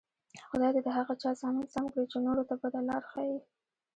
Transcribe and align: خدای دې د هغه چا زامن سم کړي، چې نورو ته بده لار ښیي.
خدای 0.49 0.71
دې 0.75 0.81
د 0.85 0.89
هغه 0.97 1.13
چا 1.21 1.29
زامن 1.41 1.65
سم 1.73 1.85
کړي، 1.93 2.05
چې 2.11 2.17
نورو 2.25 2.43
ته 2.49 2.55
بده 2.61 2.79
لار 2.89 3.03
ښیي. 3.11 3.37